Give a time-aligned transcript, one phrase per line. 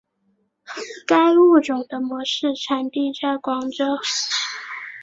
[1.05, 3.85] 该物种的模式产地在广州。